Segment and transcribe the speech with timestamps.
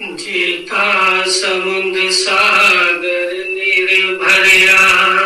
[0.00, 5.21] जीता समुद्र सागर निर्भया।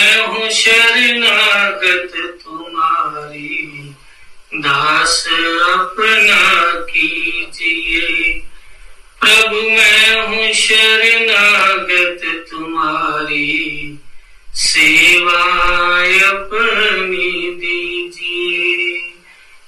[0.06, 3.94] मैं हूँ शरणागत तुम्हारी।
[4.54, 5.28] दास
[5.70, 8.40] अपना कीजिए।
[9.22, 14.00] प्रभु मैं हूँ शरणागत तुम्हारी।
[14.54, 15.42] सेवा
[16.28, 19.00] अपनी दीजिए।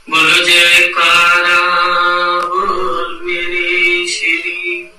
[0.10, 1.60] बोलो, जयकारा,
[2.46, 4.90] बोल मेरे श्री।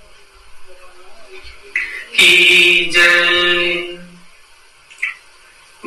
[2.15, 3.98] की जय।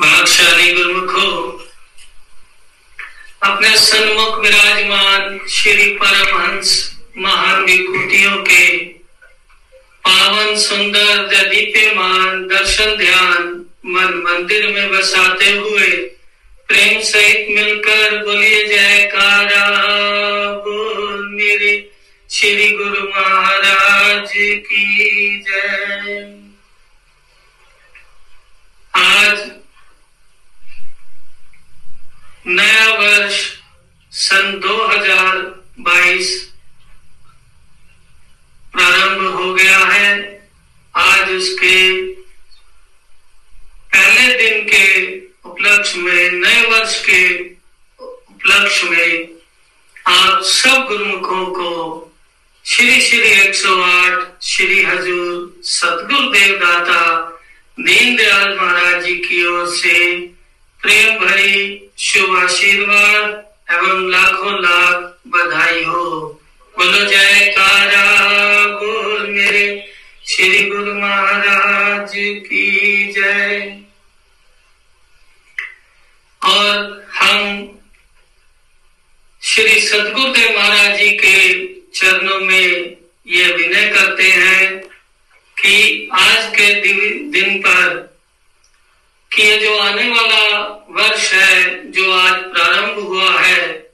[0.01, 1.27] भागशाली गुरुमुखो,
[3.43, 6.71] अपने सन्मुख विराजमान श्री परमहंस
[7.17, 8.65] महान विभूतियों के
[10.05, 13.43] पावन सुंदर दीप्यमान दर्शन ध्यान
[13.85, 15.89] मन मंदिर में बसाते हुए
[16.69, 19.65] प्रेम सहित मिलकर बोलिए, जयकारा,
[20.65, 21.73] बोल मेरे
[22.29, 26.37] श्री गुरु महाराज की जय।
[28.93, 29.49] आज
[32.47, 33.39] नया वर्ष
[34.11, 36.29] सन 2022
[38.73, 40.41] प्रारंभ हो गया है।
[40.95, 42.01] आज उसके
[43.93, 44.85] पहले दिन के
[45.49, 47.21] उपलक्ष्य में, नए वर्ष के
[48.03, 49.27] उपलक्ष्य में
[50.07, 51.69] आप सब गुरुमुखों को
[52.65, 57.01] श्री श्री 108 श्री हजूर सतगुरु देवदाता
[57.79, 60.19] दीनदयाल महाराज जी की ओर से
[60.81, 66.41] प्रेम भरी शुभ आशीर्वाद एवं लाखों लाख बधाई हो।
[66.77, 68.21] बोलो, जयकारा,
[68.65, 69.93] बोल मेरे।
[70.27, 73.77] श्री गुरु महाराज की जय।
[76.43, 77.69] और हम
[79.43, 81.67] श्री सदगुरुदेव महाराज जी के
[81.99, 82.97] चरणों में
[83.27, 84.81] ये विनय करते हैं
[85.59, 86.73] कि आज के
[87.29, 88.10] दिन पर
[89.33, 90.57] कि ये जो आने वाला
[90.89, 93.91] वर्ष है, जो आज प्रारंभ हुआ है,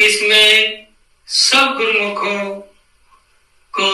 [0.00, 0.86] इसमें
[1.26, 2.54] सब गुरुमुखों
[3.80, 3.88] को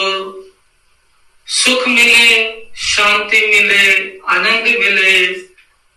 [1.47, 5.35] सुख मिले, शांति मिले, आनंद मिले,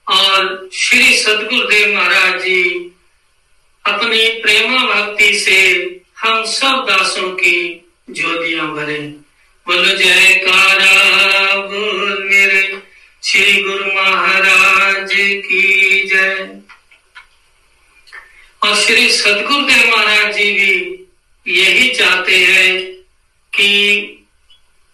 [0.08, 2.92] और श्री सदगुरुदेव महाराज जी
[3.87, 5.82] अपनी प्रेमा भक्ति से
[6.19, 9.00] हम सब दासों की ज्योतियाँ भरे।
[9.66, 12.25] बोलो जयकारा, बोल।
[13.37, 16.61] श्री गुरु महाराज की जय।
[18.62, 22.93] और श्री सदगुरुदेव महाराज जी भी यही चाहते हैं
[23.53, 24.27] कि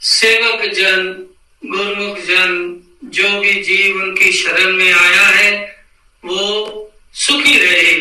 [0.00, 1.27] सेवक जन,
[1.67, 5.85] गुरुमुख जन, जो भी जीव उनकी शरण में आया है,
[6.25, 7.94] वो सुखी रहे।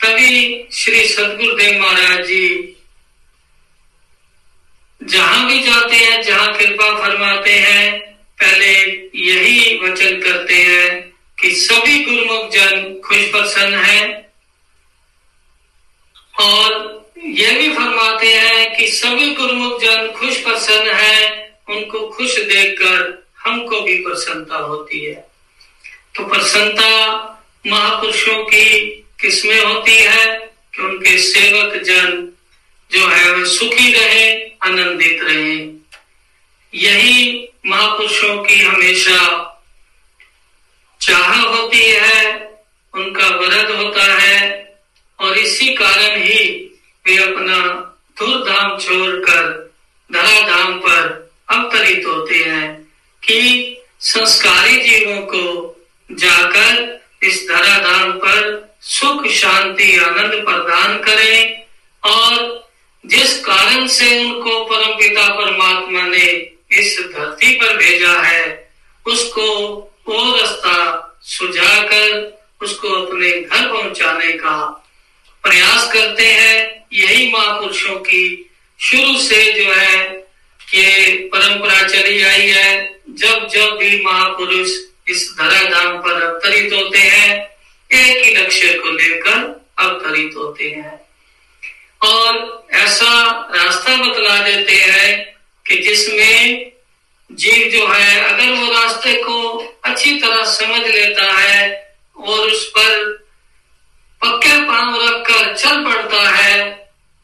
[0.00, 2.76] तभी श्री सदगुरुदेव महाराज जी
[5.02, 8.07] जहाँ भी जाते हैं, जहाँ कृपा फरमाते हैं
[8.40, 8.72] पहले
[9.14, 14.32] यही वचन करते हैं कि सभी गुरुमुख जन खुश प्रसन्न है।
[16.40, 23.26] और यह भी फरमाते हैं कि सभी गुरुमुख जन खुश प्रसन्न है, उनको खुश देखकर
[23.38, 25.28] हमको भी प्रसन्नता होती है।
[26.14, 27.24] तो प्रसन्नता
[27.66, 28.86] महापुरुषों की
[29.20, 30.36] किसमें होती है
[30.74, 32.32] कि उनके सेवक जन
[32.90, 35.56] जो है वह सुखी रहे, आनंदित रहे।
[36.74, 39.44] यही महापुरुषों की हमेशा
[41.00, 42.48] चाह होती है,
[42.94, 44.76] उनका वरद होता है,
[45.20, 46.54] और इसी कारण ही
[47.06, 47.84] वे अपना
[48.20, 49.72] धाम छोड़कर
[50.12, 52.82] धराधाम पर अवतरित होते हैं
[53.22, 53.40] कि
[54.00, 55.76] संस्कारी जीवों को
[56.10, 61.62] जाकर इस धराधाम पर सुख, शांति, आनंद प्रदान करें,
[62.02, 62.68] और
[63.06, 68.70] जिस कारण से उनको परम पिता परमात्मा ने इस धरती पर भेजा है,
[69.06, 69.46] उसको
[70.08, 74.84] वो रास्ता सुझाकर उसको अपने घर पहुँचाने का
[75.42, 78.50] प्रयास करते हैं। यही महापुरुषों की
[78.80, 80.18] शुरू से जो है
[80.74, 84.70] ये परंपरा चली आई है। जब जब भी महापुरुष
[85.08, 87.48] इस धराधाम पर अवतरित होते हैं,
[87.92, 91.00] एक ही लक्ष्य को लेकर अवतरित होते हैं।
[92.02, 95.37] और ऐसा रास्ता बतला देते हैं
[95.68, 96.72] कि जिसमें
[97.32, 103.12] जीव जो है, अगर वो रास्ते को अच्छी तरह समझ लेता है और उस पर
[104.22, 106.68] पक्के पाँव रखकर चल पड़ता है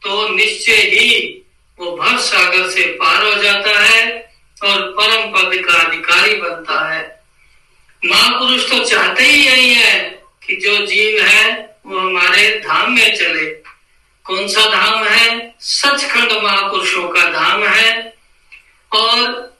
[0.01, 1.41] तो निश्चय ही
[1.79, 4.31] वो भव सागर से पार हो जाता है
[4.63, 7.19] और परम पद का अधिकारी बनता है।
[8.05, 9.99] महापुरुष तो चाहते ही यही है
[10.47, 13.45] कि जो जीव है, वो हमारे धाम में चले।
[14.23, 15.55] कौन सा धाम है?
[15.59, 18.14] सचखंड महापुरुषों का धाम है।
[18.95, 19.55] और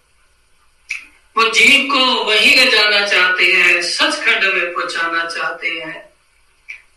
[1.38, 6.10] वो जीव को वही ले जाना चाहते हैं, सचखंड में पहुंचाना चाहते हैं।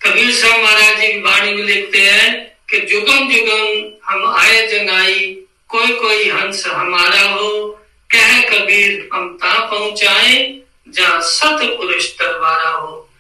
[0.02, 5.86] कबीर साहब महाराज जी वाणी में लिखते हैं कि जुगम जुगम हम आए जनाई कोई
[5.86, 7.68] कोई हंस हमारा हो।
[8.10, 10.58] कह कबीर, हम ता पहुँचाए
[10.88, 13.10] जहाँ सत पुरुष तरवारा हो।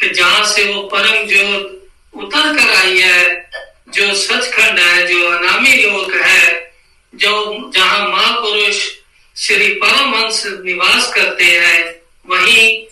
[0.00, 3.50] कि जहाँ से वो परम ज्योत उतर कर आई है,
[3.88, 6.71] जो सचखंड है, जो अनामी लोक है
[7.14, 8.88] जो जहाँ महापुरुष
[9.36, 11.94] श्री परमहंस निवास करते हैं,
[12.26, 12.88] वही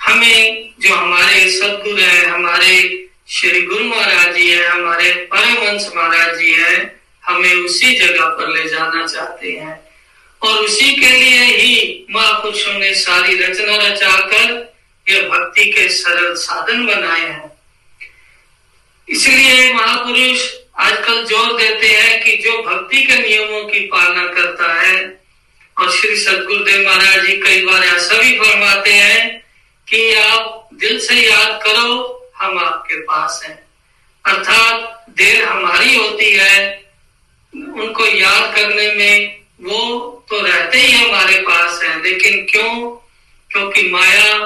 [0.00, 6.52] हमें जो हमारे सदगुरु है, हमारे श्री गुरु महाराज जी है, हमारे परमहंस महाराज जी
[6.52, 9.88] है, हमें उसी जगह पर ले जाना चाहते हैं।
[10.42, 14.74] और उसी के लिए ही महापुरुषों ने सारी रचना रचाकर
[15.08, 17.52] यह भक्ति के सरल साधन बनाए हैं।
[19.08, 25.24] इसलिए महापुरुष आजकल ज़ोर देते हैं कि जो भक्ति के नियमों की पालना करता है,
[25.78, 29.44] और श्री सदगुरुदेव महाराज जी कई बार ऐसा भी फरमाते हैं
[29.88, 33.66] कि आप दिल से याद करो, हम आपके पास हैं।
[34.24, 36.84] अर्थात देर हमारी होती है,
[37.54, 40.00] उनको याद करने में वो
[40.30, 42.90] तो रहते ही हमारे पास है। लेकिन क्यों?
[43.50, 44.38] क्योंकि माया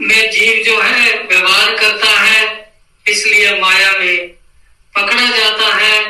[0.00, 2.72] में जीव जो है, व्यवहार करता है,
[3.06, 4.34] इसलिए माया में
[4.96, 6.02] पकड़ा जाता है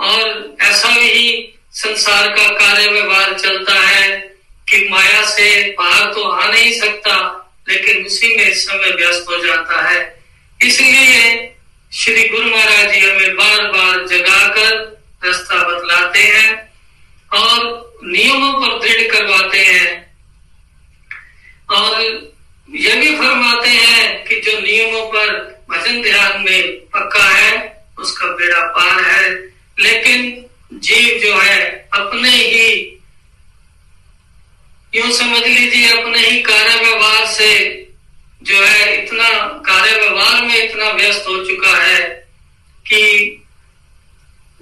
[0.00, 4.10] और ऐसा ही संसार का कार्य व्यवहार चलता है
[4.68, 7.16] कि माया से बाहर तो आ नहीं सकता,
[7.68, 10.22] लेकिन उसी में समय व्यस्त हो जाता है।
[10.62, 11.52] इसलिए
[11.92, 14.76] श्री गुरु महाराज जी हमें बार बार जगाकर
[15.24, 16.72] रास्ता बतलाते हैं
[17.32, 20.16] और नियमों पर दृढ़ करवाते हैं
[21.70, 22.00] और
[22.70, 25.30] यह भी फरमाते हैं कि जो नियमों पर
[25.70, 29.30] भजन ध्यान में पक्का है उसका बेड़ा पार है।
[29.78, 33.00] लेकिन जीव जो है, अपने ही
[34.94, 37.80] यूँ समझ लीजिए, अपने ही कार्य व्यवहार से
[38.42, 42.00] जो है, इतना कार्य व्यवहार में इतना व्यस्त हो चुका है
[42.86, 43.42] कि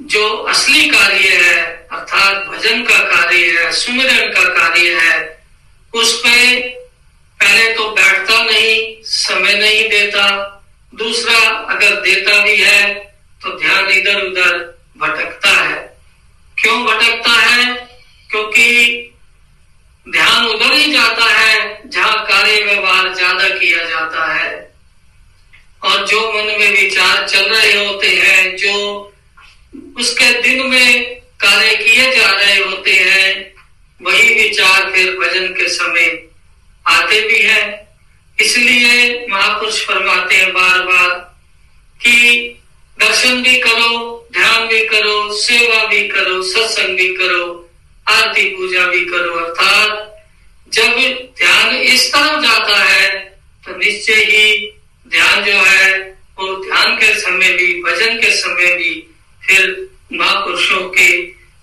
[0.02, 5.44] जो असली कार्य है, अर्थात भजन का कार्य है, सुमिरन का कार्य है,
[5.94, 6.60] उस पे
[7.40, 10.48] पहले तो बैठता नहीं, समय नहीं देता,
[10.94, 13.12] दूसरा अगर देता भी है
[13.42, 14.58] तो ध्यान इधर उधर
[14.99, 15.99] भटकता है।
[16.58, 17.75] क्यों भटकता है?
[18.30, 18.99] क्योंकि
[20.08, 24.72] ध्यान उधर ही जाता है, जहाँ कार्य व्यवहार ज़्यादा किया जाता है।
[25.82, 28.75] और जो मन में विचार चल रहे होते हैं, जो
[29.99, 33.54] उसके दिन में कार्य किए जा रहे होते हैं,
[34.02, 36.28] वही विचार फिर भजन के समय
[36.87, 37.88] आते भी हैं।
[38.40, 41.08] इसलिए महापुरुष फरमाते हैं बार बार
[42.00, 42.58] कि
[43.02, 47.44] दर्शन भी करो, ध्यान भी करो, सेवा भी करो, सत्संग भी करो,
[48.06, 50.09] आरती पूजा भी करो, अर्थात
[50.73, 50.97] जब
[51.38, 53.09] ध्यान इस तरफ़ जाता है
[53.66, 54.71] तो निश्चय ही
[55.06, 55.90] ध्यान जो है,
[56.38, 58.94] वो ध्यान के समय भी, भजन के समय भी
[59.42, 61.11] फिर महापुरुषों के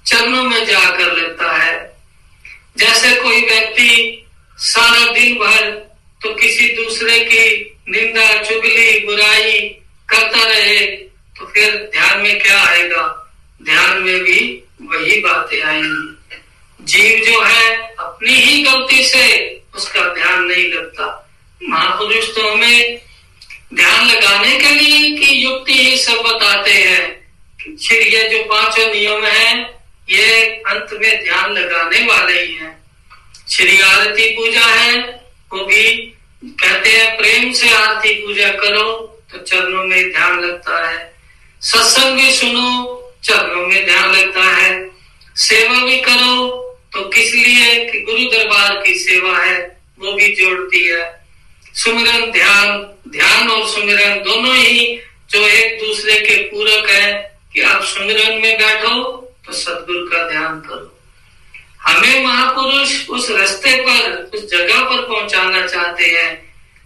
[0.06, 1.76] चरणों में जाकर लेता है।
[2.78, 4.26] जैसे कोई व्यक्ति
[4.58, 5.70] सारा दिन भर
[6.22, 9.60] तो किसी दूसरे की निंदा, चुगली बुराई
[10.10, 10.86] करता रहे
[11.36, 13.02] तो फिर ध्यान में क्या आएगा?
[13.64, 14.40] ध्यान में भी
[14.82, 16.38] वही बातें आएँगी।
[16.82, 19.26] जीव जो है, अपनी ही गलती से
[19.76, 21.08] उसका ध्यान नहीं लगता।
[21.64, 23.02] महापुरुष तो हमें
[23.74, 27.20] ध्यान लगाने के लिए की युक्ति ही सब बताते हैं
[27.60, 29.62] फिर ये जो पाँचों नियम है,
[30.10, 32.74] ये अंत में ध्यान लगाने वाले ही हैं।
[33.50, 34.98] श्री आरती पूजा है,
[35.54, 35.84] वो भी
[36.44, 38.92] कहते हैं, प्रेम से आरती पूजा करो
[39.32, 41.19] तो चरणों में ध्यान लगता है।
[41.62, 44.90] सत्संग भी सुनो, चरणों में ध्यान लगता है।
[45.36, 46.48] सेवा भी करो
[46.94, 49.58] तो किस लिए कि गुरु दरबार की सेवा है,
[50.00, 51.26] वो भी जोड़ती है।
[51.76, 55.00] सुमिरन ध्यान ध्यान और सुमिरन दोनों ही
[55.32, 57.12] जो एक दूसरे के पूरक है,
[57.54, 59.04] कि आप सुमिरन में बैठो
[59.46, 60.98] तो सदगुरु का ध्यान करो।
[61.82, 66.32] हमें महापुरुष उस रास्ते पर, उस जगह पर पहुंचाना चाहते हैं,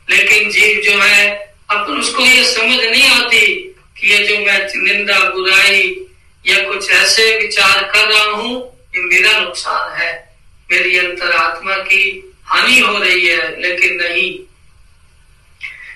[0.09, 1.29] लेकिन जीव जो है,
[1.69, 6.05] अपन उसको ये समझ नहीं आती कि ये जो मैं निंदा, बुराई
[6.47, 10.37] या कुछ ऐसे विचार कर रहा हूँ, ये मेरा नुकसान है।
[10.71, 14.39] मेरी अंतरात्मा की हानि हो रही है, लेकिन नहीं।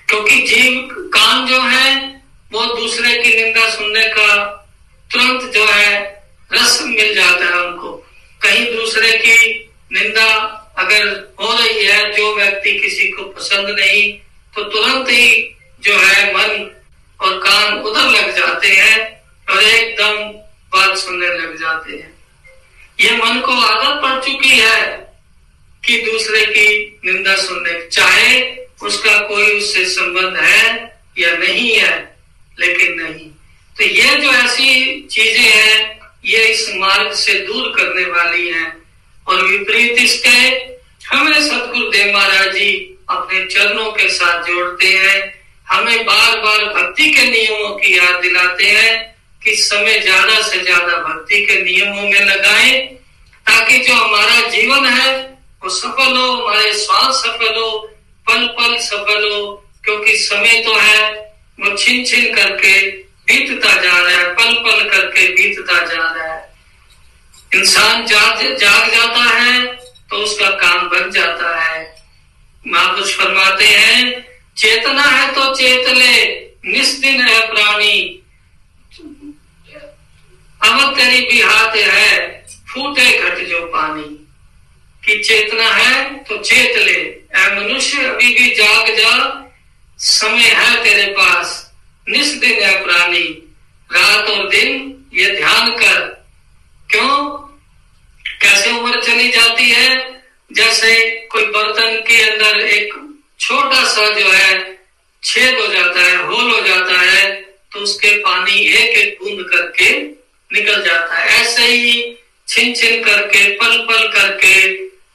[0.10, 4.46] क्योंकि जीव कान जो है, वो दूसरे की निंदा सुनने का
[5.12, 6.24] तुरंत जो है,
[6.54, 7.92] रस मिल जाता है उनको
[8.42, 10.34] कहीं दूसरे की निंदा
[10.78, 14.14] अगर हो रही है, जो व्यक्ति किसी को पसंद नहीं
[14.56, 16.77] तो तुरंत ही जो है, मन
[17.22, 20.24] और कान उधर लग जाते हैं और एकदम
[20.74, 22.18] बात सुनने लग जाते हैं।
[23.00, 24.98] ये मन को आदत पड़ चुकी है
[25.86, 32.18] कि दूसरे की निंदा सुनने, चाहे उसका कोई उससे संबंध है या नहीं है,
[32.60, 33.30] लेकिन नहीं।
[33.78, 38.78] तो ये जो ऐसी चीज़ें हैं, ये इस मार्ग से दूर करने वाली है।
[39.28, 40.38] और विपरीत इसके,
[41.08, 45.37] हमें सदगुरुदेव महाराज जी अपने चरणों के साथ जोड़ते हैं।
[45.68, 50.98] हमें बार बार भक्ति के नियमों की याद दिलाते हैं कि समय ज़्यादा से ज़्यादा
[51.00, 52.82] भक्ति के नियमों में लगाएँ,
[53.46, 55.16] ताकि जो हमारा जीवन है,
[55.64, 57.70] वो सफल हो, हमारे श्वास सफल हो
[58.28, 61.10] पल पल सफल हो, क्योंकि समय तो है,
[61.60, 62.80] वो छिन छिन करके
[63.28, 66.46] बीतता जा रहा है पल पल करके बीतता जा रहा है।
[67.52, 69.66] इंसान जाग जाग जाता है
[70.10, 71.82] तो उसका काम बन जाता है।
[72.66, 74.27] महापुरुष फरमाते हैं
[74.58, 76.36] चेतना है तो चेत ले,
[76.72, 78.24] निस्दिन है प्राणी।
[80.64, 84.24] अब तेरी भी हाथ है, फूटे घट जो पानी।
[85.06, 87.18] की चेतना है तो चेत ले।
[87.56, 89.44] मनुष्य अभी भी जाग जा,
[89.98, 91.74] समय है तेरे पास।
[92.10, 93.54] निस्दिन है प्राणी।
[93.92, 96.28] रात और दिन ये ध्यान कर।
[96.90, 97.30] क्यों?
[98.42, 100.22] कैसे उम्र चली जाती है?
[100.54, 102.94] जैसे कोई बर्तन के अंदर एक
[103.40, 104.78] छोटा सा जो है,
[105.24, 107.26] छेद हो जाता है, होल हो जाता है
[107.74, 109.90] तो उसके पानी एक एक बूंद करके
[110.52, 112.18] निकल जाता है। ऐसे ही
[112.48, 114.56] छिन छिन करके, पल पल करके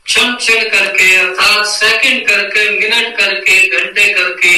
[0.06, 4.54] क्षण क्षण करके, अर्थात सेकंड करके, मिनट करके, घंटे करके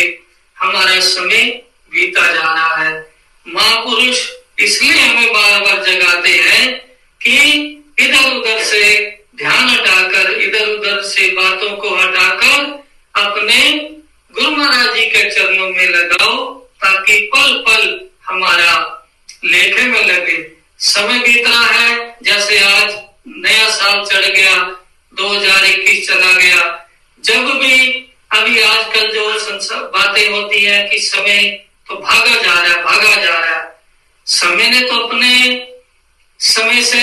[0.56, 1.44] हमारा समय
[1.92, 2.94] बीता जा रहा है।
[3.46, 4.28] महापुरुष
[4.60, 6.76] इसलिए हमें बार बार जगाते हैं
[7.20, 7.36] कि
[7.98, 8.82] इधर उधर से
[9.36, 12.82] ध्यान हटाकर इधर उधर से बातों को हटाकर
[13.14, 13.58] अपने
[14.34, 18.72] गुरु महाराज जी के चरणों में लगाओ, ताकि पल पल हमारा
[19.44, 20.36] लेखे में लगे।
[20.78, 22.94] समय बीत रहा है, जैसे आज
[23.28, 24.54] नया साल चढ़ गया
[25.12, 26.88] 2021 चला गया।
[27.24, 27.76] जब भी
[28.32, 31.42] अभी आजकल जो बातें होती है कि समय
[31.88, 33.72] तो भागा जा रहा है, भागा जा रहा है।
[34.26, 35.32] समय ने तो अपने
[36.40, 37.00] समय से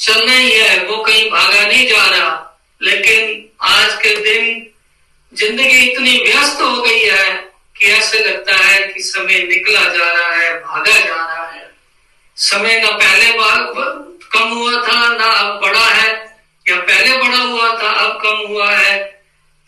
[0.00, 4.69] चलना ही है, वो कहीं भागा नहीं जा रहा। लेकिन आज के दिन
[5.34, 7.32] ज़िंदगी इतनी व्यस्त हो गई है
[7.76, 11.70] कि ऐसे लगता है कि समय निकला जा रहा है, भागा जा रहा है।
[12.36, 13.72] समय ना पहले बार
[14.32, 16.08] कम हुआ था, ना अब बड़ा है।
[16.68, 18.98] या पहले बड़ा हुआ था, अब कम हुआ है।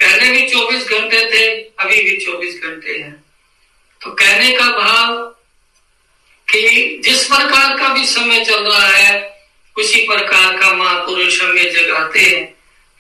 [0.01, 1.47] पहले भी 24 घंटे थे,
[1.79, 3.25] अभी भी 24 घंटे हैं।
[4.01, 5.17] तो कहने का भाव
[6.49, 9.39] कि जिस प्रकार का भी समय चल रहा है,
[9.79, 12.45] उसी प्रकार का महापुरुष हमें जगाते हैं।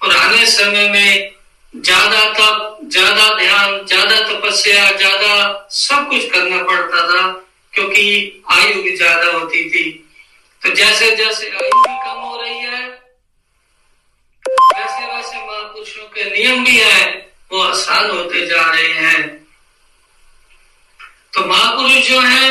[0.00, 1.33] पुराने समय में
[1.75, 7.29] ज़्यादा तप, ज़्यादा ध्यान, ज़्यादा तपस्या, ज़्यादा सब कुछ करना पड़ता था,
[7.73, 9.85] क्योंकि आयु भी ज़्यादा होती थी।
[10.62, 12.83] तो जैसे जैसे आयु भी कम हो रही है,
[14.45, 19.23] वैसे वैसे महापुरुषों के नियम भी है, वो आसान होते जा रहे हैं।
[21.35, 22.50] तो महापुरुष जो है,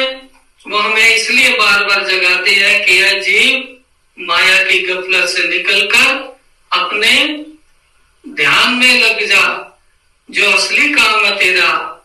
[0.65, 6.07] वो हमें इसलिए बार बार जगाते हैं कि यह जीव माया की गफलत से निकलकर
[6.71, 7.13] अपने
[8.31, 9.79] ध्यान में लग जा,
[10.31, 11.97] जो असली काम है तेरा,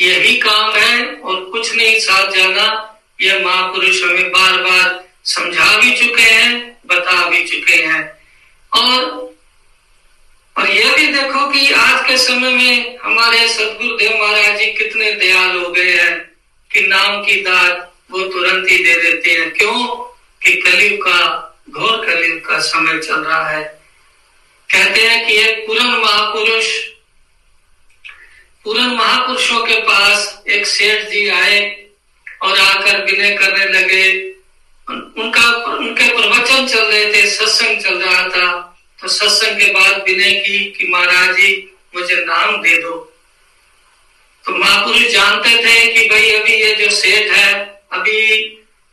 [0.00, 5.90] यही काम है और कुछ नहीं, साथ जाना। यह महापुरुष हमें बार बार समझा भी
[5.92, 8.18] चुके हैं, बता भी चुके हैं।
[8.72, 9.28] और
[10.56, 15.56] और यह भी देखो कि आज के समय में हमारे सदगुरुदेव महाराज जी कितने दयाल
[15.56, 16.32] हो गए हैं
[16.72, 20.08] कि नाम की दात वो तुरंत ही दे देते हैं। क्यों?
[20.42, 23.77] कि कलयुग का, घोर कलयुग का समय चल रहा है।
[24.70, 26.66] कहते हैं कि एक पूर्ण महापुरुष
[28.64, 31.86] पूर्ण महापुरुषों के पास एक सेठ जी आए
[32.42, 34.34] और आकर विनय करने लगे।
[34.88, 40.32] उनका, उनके प्रवचन चल रहे थे, सत्संग चल रहा था। तो सत्संग के बाद विनय
[40.32, 42.94] की कि महाराज जी, मुझे नाम दे दो।
[44.44, 47.54] तो महापुरुष जानते थे कि भाई अभी ये जो सेठ है,
[47.92, 48.20] अभी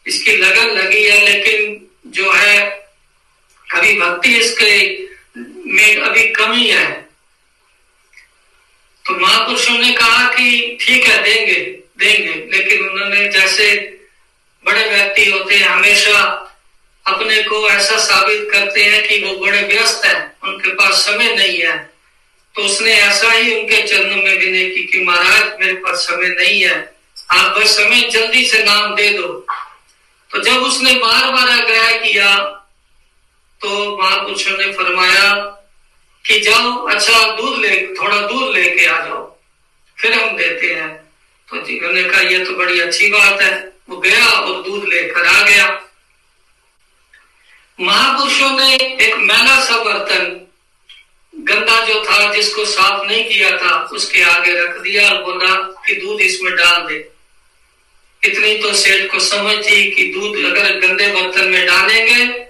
[0.08, 2.70] इसकी लगन लगी है, लेकिन जो है
[3.72, 5.05] कभी भक्ति इसके
[5.66, 7.06] में अभी कमी है
[9.06, 11.60] तो महापुरुषों ने कहा कि ठीक है, देंगे
[11.98, 13.76] देंगे। लेकिन उन्होंने जैसे
[14.66, 16.42] बड़े व्यक्ति होते हैं, हमेशा
[17.06, 21.60] अपने को ऐसा साबित करते हैं कि वो बड़े व्यस्त हैं, उनके पास समय नहीं
[21.60, 21.78] है।
[22.56, 26.62] तो उसने ऐसा ही उनके चरणों में विनय की कि महाराज, मेरे पास समय नहीं
[26.62, 26.96] है।
[27.32, 29.46] आप बस समय जल्दी से नाम दे दो।
[30.32, 32.36] तो जब उसने बार बार आग्रह किया
[33.62, 35.34] तो महापुरुषों ने फरमाया
[36.26, 39.38] कि जाओ अच्छा दूध ले, थोड़ा दूध लेके आ जाओ।
[40.00, 40.96] फिर हम देते हैं।
[41.50, 45.26] तो जीवन ने कहा यह तो बड़ी अच्छी बात है। वो गया और दूध लेकर
[45.26, 45.82] आ गया।
[47.82, 50.48] महापुरुषों ने एक मैला सा बर्तन,
[51.36, 55.96] गंदा जो था, जिसको साफ़ नहीं किया था, उसके आगे रख दिया और बोला कि
[55.96, 57.10] दूध इसमें डाल दे।
[58.24, 62.45] इतनी तो सेठ को समझ थी कि दूध अगर गंदे बर्तन में डालेंगे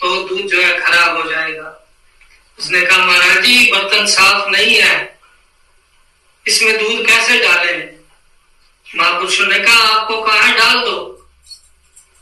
[0.00, 1.86] तो दूध जो है खराब हो जाएगा।
[2.58, 5.18] उसने कहा, महाराज जी, बर्तन साफ़ नहीं है।
[6.46, 7.76] इसमें दूध कैसे डाले?
[8.96, 10.96] महापुरुषों ने कहा, आपको कहा है डाल दो?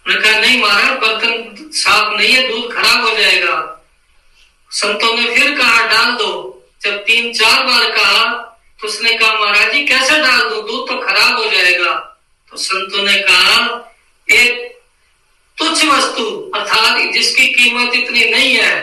[0.06, 3.70] उन्होंने कहा, नहीं महाराज, बर्तन साफ़ नहीं है, दूध खराब हो जाएगा।
[4.70, 6.30] संतों ने फिर कहा डाल दो?
[6.82, 8.24] जब तीन चार बार कहा
[8.80, 10.60] तो उसने कहा, महाराज जी, कैसे डाल दो?
[10.62, 11.92] दूध तो खराब हो जाएगा।
[12.50, 13.92] तो संतों ने कहा,
[14.28, 14.78] एक
[15.58, 18.74] तुच्छ वस्तु, अर्थात जिसकी कीमत इतनी नहीं है,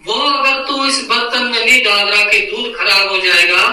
[0.00, 3.66] वो अगर तू इस बर्तन में नहीं डाल रहा कि दूध खराब हो जाएगा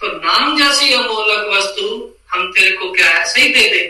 [0.00, 1.86] तो नाम जैसी अमोलक वस्तु
[2.30, 3.84] हम तेरे को क्या ऐसे ही दे दे?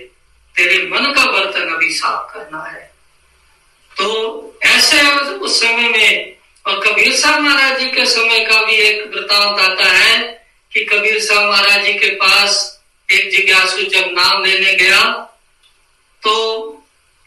[0.54, 2.84] तेरे मन का बर्तन अभी साफ़ करना है।
[3.90, 5.02] तो ऐसे
[5.36, 9.84] उस समय में, और कबीर साहब महाराज जी के समय का भी एक वृतांत आता
[9.84, 10.18] है
[10.72, 15.02] कि कबीर साहब महाराज जी के पास एक जिज्ञासु जब नाम लेने गया
[16.22, 16.32] तो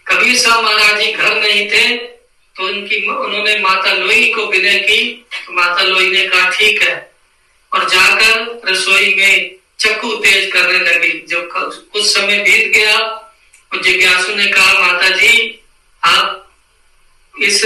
[0.09, 1.97] कबीर साहब महाराज जी घर नहीं थे
[2.55, 5.03] तो उनकी उन्होंने माता लोई को विनय की।
[5.45, 6.95] तो माता लोई ने कहा, ठीक है।
[7.71, 11.49] और जाकर रसोई में चक्कू तेज करने लगी। जब
[11.93, 15.59] कुछ समय बीत गया और जिज्ञासु ने कहा, माता जी,
[16.03, 16.49] आप
[17.33, 17.61] इस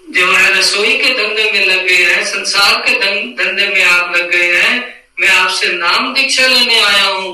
[0.00, 4.30] जो है रसोई के धंधे में लग गए हैं, संसार के धंधे में आप लग
[4.30, 4.76] गए हैं,
[5.20, 7.32] मैं आपसे नाम दीक्षा लेने आया हूँ।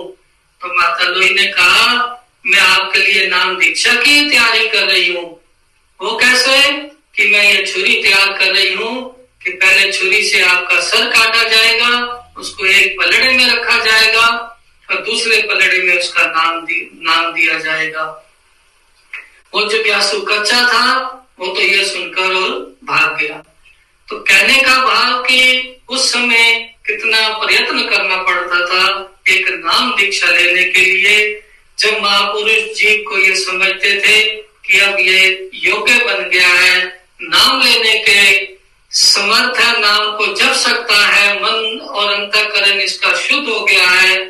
[0.61, 2.17] तो माता लोई ने कहा
[2.51, 5.25] मैं आपके लिए नाम दीक्षा की तैयारी कर रही हूँ।
[6.01, 6.57] वो कैसे
[7.17, 8.95] कि मैं ये छुरी तैयार कर रही हूँ
[9.45, 11.91] कि पहले छुरी से आपका सर काटा जाएगा
[12.39, 14.27] उसको एक पलड़े में रखा जाएगा
[14.89, 18.05] और दूसरे पलड़े में उसका नाम दी, नाम दिया जाएगा।
[19.55, 20.85] वो जो ग्यासु कच्चा था
[21.41, 22.51] वो तो ये सुनकर और
[22.85, 23.43] भाग गया।
[24.09, 26.53] तो कहने का भाव कि उस समय
[26.87, 28.83] कितना प्रयत्न करना पड़ता था
[29.29, 31.17] एक नाम दीक्षा लेने के लिए
[31.81, 37.63] जब महापुरुष जीव को ये समझते थे कि अब ये योग्य बन गया है, नाम
[37.63, 38.49] लेने के
[38.91, 44.25] समर्थ है नाम को जप सकता है, मन और अंतकरण इसका शुद्ध हो गया है,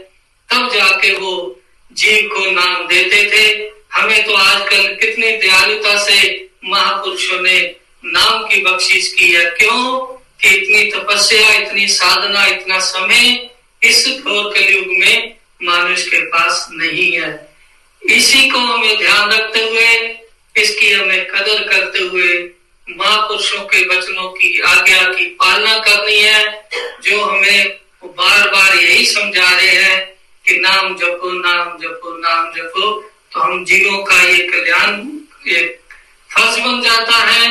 [0.53, 1.61] तब जाके वो
[1.93, 8.63] जीव को नाम देते थे। हमें तो आजकल कितनी दयालुता से महापुरुषों ने नाम की
[8.63, 10.07] बख्शिश की है। क्यों?
[10.41, 13.51] कि इतनी तपस्या, इतनी साधना, इतना समय
[13.83, 17.29] इस घोर कलयुग में मानुष के पास नहीं है।
[18.03, 19.89] इसी को हमें ध्यान रखते हुए,
[20.57, 22.39] इसकी हमें कदर करते हुए
[22.89, 26.69] महापुरुषों के वचनों की आज्ञा की पालना करनी है,
[27.03, 29.99] जो हमें बार बार यही समझा रहे हैं
[30.45, 32.91] कि नाम जपो नाम जपो नाम जपो।
[33.33, 34.97] तो हम जीवों का ये कल्याण
[36.31, 37.49] फ़र्ज़ बन जाता है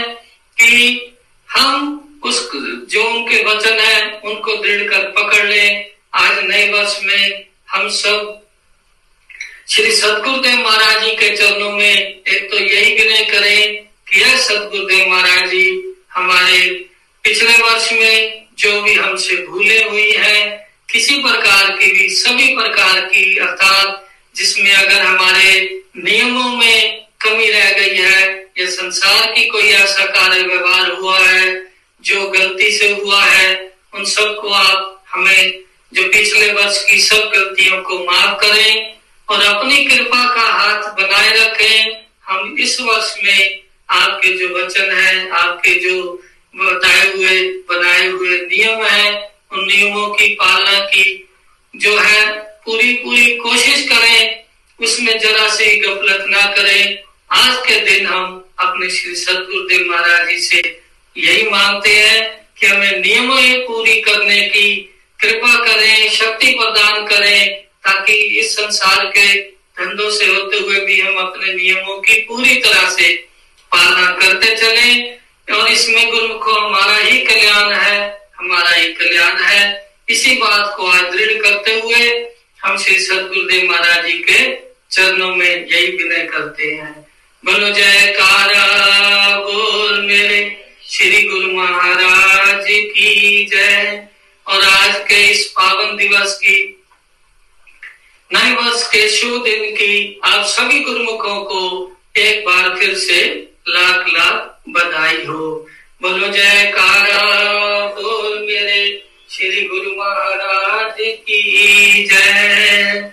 [0.58, 1.16] कि
[1.50, 1.96] हम
[2.26, 5.68] उस जो उनके वचन है, उनको दृढ़ कर पकड़ ले।
[6.14, 8.46] आज नए वर्ष में हम सब
[9.70, 11.96] श्री सदगुरुदेव महाराज जी के चरणों में
[12.28, 16.70] एक तो यही विनय करें कि यह सदगुरुदेव महाराज जी हमारे
[17.24, 23.00] पिछले वर्ष में जो भी हमसे भूले हुई है, किसी प्रकार की भी, सभी प्रकार
[23.00, 29.64] की, अर्थात जिसमें अगर हमारे नियमों में कमी रह गई है, या संसार की कोई
[29.64, 36.04] ऐसा कार्य व्यवहार हुआ है, जो गलती से हुआ है, उन सबको आप हमें जो
[36.04, 38.98] पिछले वर्ष की सब गलतियों को माफ़ करें
[39.30, 45.30] और अपनी कृपा का हाथ बनाए रखें, हम इस वर्ष में आपके जो वचन है,
[45.30, 46.24] आपके जो
[46.56, 51.30] बताए हुए, बनाए हुए नियम है, उन नियमों की पालना की
[51.76, 52.32] जो है
[52.66, 54.44] पूरी पूरी कोशिश करें,
[54.80, 57.00] उसमें जरा से गफलत ना करें।
[57.32, 60.82] आज के दिन हम अपने श्री सदगुरुदेव महाराज जी से
[61.18, 68.14] यही मांगते हैं कि हमें नियमों पूरी करने की कृपा करें, शक्ति प्रदान करें, ताकि
[68.14, 69.42] इस संसार के
[69.80, 73.14] धंधों से होते हुए भी हम अपने नियमों की पूरी तरह से
[73.72, 75.20] पालना करते चले।
[75.56, 80.88] और इसमें गुरु को हमारा ही कल्याण है, हमारा ही कल्याण है। इसी बात को
[80.88, 82.30] आज दृढ़ करते हुए
[82.66, 84.56] हम श्री सदगुरुदेव महाराज जी के
[84.92, 87.08] चरणों में यही विनय करते हैं।
[87.46, 88.66] बोलो, जयकारा
[89.38, 94.09] बोल मेरे श्री गुरु महाराज की जय।
[94.50, 96.84] और आज के इस पावन दिवस की
[98.34, 104.06] नए वर्ष के शुभ दिन की आप सभी गुरुमुखों को एक बार फिर से लाख
[104.08, 105.68] लाख बधाई हो।
[106.02, 107.24] बोलो, जयकारा,
[107.88, 113.12] बोल मेरे श्री गुरु महाराज की जय।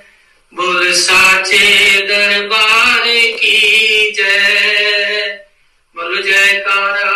[0.54, 3.02] बोल, साचे दरबार
[3.36, 5.40] की जय।
[5.96, 7.15] बोलो, जयकारा